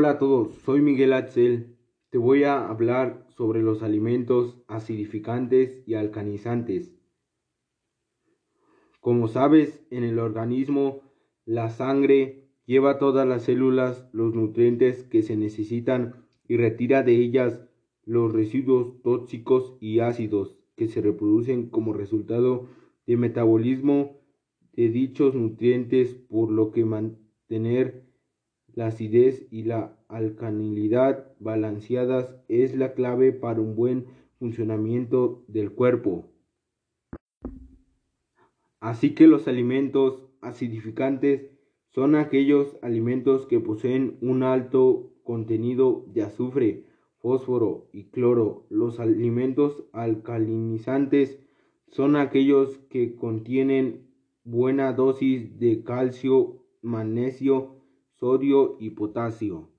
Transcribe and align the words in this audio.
Hola 0.00 0.12
a 0.12 0.18
todos, 0.18 0.54
soy 0.64 0.80
Miguel 0.80 1.12
Axel. 1.12 1.76
Te 2.08 2.16
voy 2.16 2.44
a 2.44 2.66
hablar 2.66 3.26
sobre 3.36 3.60
los 3.60 3.82
alimentos 3.82 4.56
acidificantes 4.66 5.82
y 5.86 5.92
alcanizantes. 5.92 6.96
Como 9.00 9.28
sabes, 9.28 9.84
en 9.90 10.04
el 10.04 10.18
organismo 10.18 11.02
la 11.44 11.68
sangre 11.68 12.48
lleva 12.64 12.98
todas 12.98 13.28
las 13.28 13.42
células 13.42 14.08
los 14.14 14.34
nutrientes 14.34 15.04
que 15.04 15.20
se 15.20 15.36
necesitan 15.36 16.24
y 16.48 16.56
retira 16.56 17.02
de 17.02 17.16
ellas 17.16 17.68
los 18.06 18.32
residuos 18.32 19.02
tóxicos 19.02 19.76
y 19.82 20.00
ácidos 20.00 20.56
que 20.76 20.88
se 20.88 21.02
reproducen 21.02 21.68
como 21.68 21.92
resultado 21.92 22.70
de 23.06 23.18
metabolismo 23.18 24.18
de 24.72 24.88
dichos 24.88 25.34
nutrientes, 25.34 26.14
por 26.14 26.50
lo 26.50 26.70
que 26.70 26.86
mantener 26.86 28.09
la 28.74 28.86
acidez 28.86 29.46
y 29.50 29.64
la 29.64 29.96
alcalinidad 30.08 31.32
balanceadas 31.38 32.36
es 32.48 32.76
la 32.76 32.94
clave 32.94 33.32
para 33.32 33.60
un 33.60 33.74
buen 33.74 34.06
funcionamiento 34.38 35.44
del 35.48 35.72
cuerpo. 35.72 36.30
Así 38.80 39.14
que 39.14 39.26
los 39.26 39.46
alimentos 39.46 40.22
acidificantes 40.40 41.50
son 41.90 42.14
aquellos 42.14 42.78
alimentos 42.82 43.46
que 43.46 43.60
poseen 43.60 44.16
un 44.22 44.42
alto 44.42 45.12
contenido 45.24 46.04
de 46.08 46.22
azufre, 46.22 46.86
fósforo 47.18 47.88
y 47.92 48.04
cloro. 48.04 48.66
Los 48.70 49.00
alimentos 49.00 49.84
alcalinizantes 49.92 51.38
son 51.88 52.16
aquellos 52.16 52.78
que 52.88 53.16
contienen 53.16 54.06
buena 54.44 54.92
dosis 54.92 55.58
de 55.58 55.82
calcio, 55.82 56.64
magnesio, 56.80 57.79
sodio 58.20 58.76
y 58.78 58.90
potasio. 58.90 59.70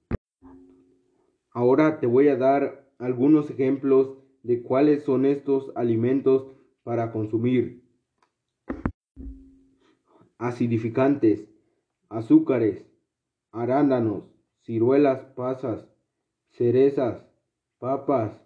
Ahora 1.52 2.00
te 2.00 2.08
voy 2.08 2.28
a 2.28 2.36
dar 2.38 2.92
algunos 2.98 3.52
ejemplos 3.52 4.18
de 4.42 4.64
cuáles 4.64 5.04
son 5.04 5.26
estos 5.26 5.72
alimentos 5.76 6.48
para 6.82 7.12
consumir. 7.12 7.84
Acidificantes, 10.40 11.48
azúcares, 12.10 12.84
arándanos, 13.52 14.24
ciruelas 14.64 15.24
pasas, 15.36 15.88
cerezas, 16.50 17.24
papas 17.78 18.42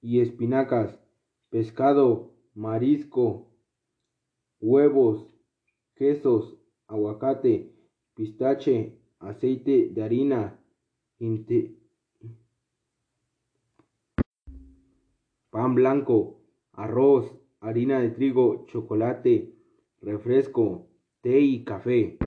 y 0.00 0.18
espinacas, 0.18 0.98
pescado, 1.48 2.34
marisco, 2.54 3.52
huevos, 4.58 5.28
quesos, 5.94 6.58
aguacate, 6.88 7.75
pistache, 8.16 8.98
aceite 9.20 9.90
de 9.92 10.02
harina, 10.02 10.58
pan 15.50 15.74
blanco, 15.74 16.40
arroz, 16.72 17.30
harina 17.60 18.00
de 18.00 18.10
trigo, 18.10 18.64
chocolate, 18.68 19.54
refresco, 20.00 20.88
té 21.20 21.40
y 21.40 21.64
café. 21.64 22.18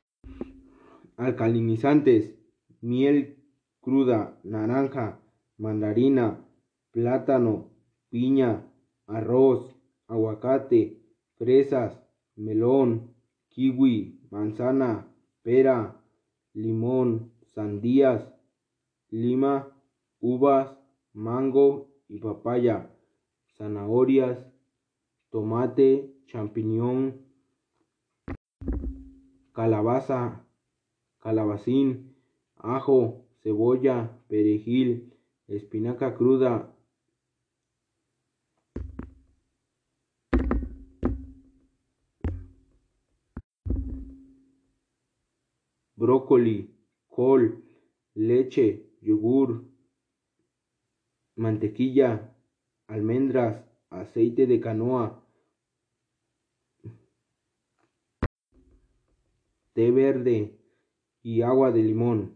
Alcalinizantes, 1.18 2.36
miel 2.82 3.38
cruda, 3.82 4.40
naranja, 4.44 5.20
mandarina, 5.58 6.46
plátano, 6.92 7.72
piña, 8.10 8.72
arroz, 9.08 9.76
aguacate, 10.08 11.02
fresas, 11.38 12.00
melón, 12.36 13.16
kiwi, 13.50 14.22
manzana, 14.30 15.09
pera, 15.50 16.00
limón, 16.54 17.32
sandías, 17.56 18.32
lima, 19.10 19.76
uvas, 20.20 20.78
mango 21.12 21.90
y 22.08 22.20
papaya, 22.20 22.92
zanahorias, 23.58 24.46
tomate, 25.32 26.14
champiñón, 26.28 27.26
calabaza, 29.52 30.46
calabacín, 31.18 32.16
ajo, 32.56 33.26
cebolla, 33.42 34.20
perejil, 34.28 35.16
espinaca 35.48 36.14
cruda, 36.14 36.76
brócoli, 46.00 46.74
col, 47.10 47.62
leche, 48.16 48.86
yogur, 49.02 49.66
mantequilla, 51.36 52.34
almendras, 52.88 53.66
aceite 53.90 54.48
de 54.48 54.60
canoa, 54.62 55.22
té 59.74 59.92
verde 59.92 60.58
y 61.22 61.42
agua 61.42 61.72
de 61.72 61.84
limón. 61.84 62.36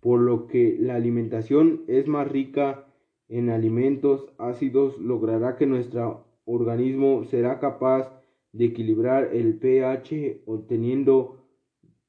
Por 0.00 0.20
lo 0.20 0.46
que 0.46 0.76
la 0.78 0.94
alimentación 0.94 1.82
es 1.88 2.06
más 2.06 2.28
rica 2.28 2.86
en 3.28 3.50
alimentos 3.50 4.32
ácidos, 4.38 4.96
logrará 4.98 5.56
que 5.56 5.66
nuestro 5.66 6.26
organismo 6.44 7.24
será 7.24 7.58
capaz 7.58 8.22
de 8.52 8.66
equilibrar 8.66 9.34
el 9.34 9.58
pH 9.58 10.42
obteniendo 10.46 11.47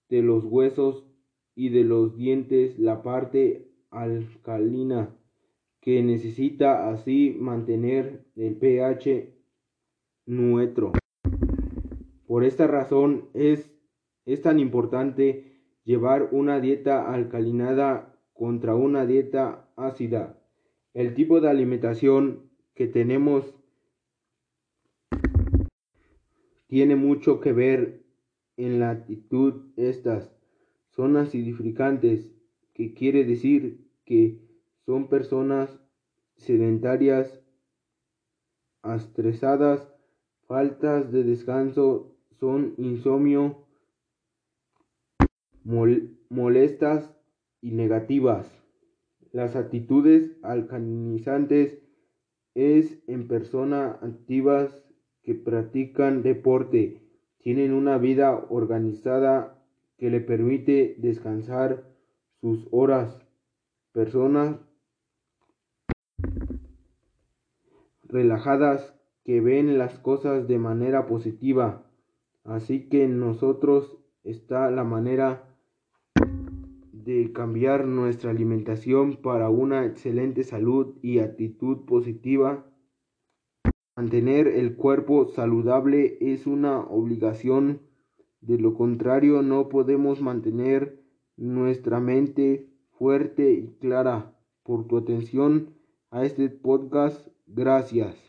de 0.09 0.21
los 0.21 0.43
huesos 0.45 1.05
y 1.55 1.69
de 1.69 1.83
los 1.83 2.15
dientes 2.15 2.77
la 2.79 3.03
parte 3.03 3.69
alcalina 3.91 5.15
que 5.81 6.03
necesita 6.03 6.89
así 6.89 7.35
mantener 7.39 8.25
el 8.35 8.55
pH 8.55 9.33
neutro. 10.25 10.91
Por 12.27 12.43
esta 12.43 12.67
razón 12.67 13.29
es, 13.33 13.71
es 14.25 14.41
tan 14.41 14.59
importante 14.59 15.49
llevar 15.83 16.29
una 16.31 16.59
dieta 16.59 17.11
alcalinada 17.11 18.15
contra 18.33 18.75
una 18.75 19.05
dieta 19.05 19.67
ácida. 19.75 20.39
El 20.93 21.13
tipo 21.13 21.41
de 21.41 21.49
alimentación 21.49 22.49
que 22.75 22.87
tenemos 22.87 23.55
tiene 26.67 26.95
mucho 26.95 27.39
que 27.39 27.51
ver 27.51 28.03
en 28.59 28.79
la 28.79 28.91
actitud 28.91 29.71
estas 29.77 30.29
son 30.89 31.15
acidificantes, 31.15 32.35
que 32.73 32.93
quiere 32.93 33.23
decir 33.23 33.87
que 34.03 34.37
son 34.85 35.07
personas 35.07 35.79
sedentarias, 36.35 37.41
estresadas, 38.83 39.87
faltas 40.45 41.09
de 41.11 41.23
descanso, 41.23 42.17
son 42.39 42.73
insomnio, 42.77 43.65
molestas 45.63 47.15
y 47.61 47.71
negativas. 47.71 48.51
Las 49.31 49.55
actitudes 49.55 50.35
alcalinizantes 50.43 51.79
es 52.55 53.01
en 53.07 53.29
personas 53.29 54.03
activas 54.03 54.83
que 55.23 55.35
practican 55.35 56.23
deporte, 56.23 57.08
tienen 57.39 57.73
una 57.73 57.97
vida 57.97 58.45
organizada 58.49 59.57
que 59.97 60.09
le 60.09 60.21
permite 60.21 60.95
descansar 60.99 61.83
sus 62.41 62.67
horas. 62.71 63.21
Personas 63.91 64.57
relajadas 68.03 68.95
que 69.23 69.41
ven 69.41 69.77
las 69.77 69.99
cosas 69.99 70.47
de 70.47 70.57
manera 70.57 71.05
positiva. 71.05 71.85
Así 72.43 72.87
que 72.89 73.03
en 73.03 73.19
nosotros 73.19 73.97
está 74.23 74.71
la 74.71 74.83
manera 74.83 75.43
de 76.91 77.31
cambiar 77.33 77.85
nuestra 77.85 78.31
alimentación 78.31 79.17
para 79.17 79.49
una 79.49 79.85
excelente 79.85 80.43
salud 80.43 80.95
y 81.01 81.19
actitud 81.19 81.85
positiva 81.85 82.68
Mantener 83.99 84.47
el 84.47 84.77
cuerpo 84.77 85.27
saludable 85.27 86.17
es 86.21 86.47
una 86.47 86.79
obligación, 86.79 87.81
de 88.39 88.57
lo 88.57 88.73
contrario 88.73 89.41
no 89.41 89.67
podemos 89.67 90.21
mantener 90.21 91.03
nuestra 91.35 91.99
mente 91.99 92.69
fuerte 92.97 93.51
y 93.51 93.75
clara. 93.81 94.39
Por 94.63 94.87
tu 94.87 94.99
atención 94.99 95.73
a 96.11 96.23
este 96.23 96.47
podcast, 96.47 97.27
gracias. 97.45 98.28